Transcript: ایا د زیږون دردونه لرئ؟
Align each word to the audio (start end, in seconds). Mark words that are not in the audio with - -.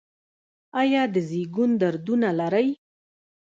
ایا 0.81 1.03
د 1.13 1.15
زیږون 1.29 1.71
دردونه 1.81 2.29
لرئ؟ 2.39 2.67